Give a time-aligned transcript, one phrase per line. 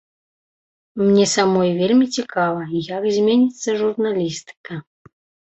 [1.01, 2.61] Мне самой вельмі цікава,
[2.97, 4.73] як зменіцца журналістыка.